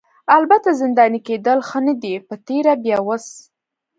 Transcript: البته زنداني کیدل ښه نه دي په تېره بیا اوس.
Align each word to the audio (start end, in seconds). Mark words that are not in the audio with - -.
البته 0.37 0.69
زنداني 0.79 1.19
کیدل 1.27 1.59
ښه 1.67 1.79
نه 1.87 1.93
دي 2.01 2.13
په 2.27 2.35
تېره 2.47 2.73
بیا 2.83 2.97
اوس. 3.05 3.25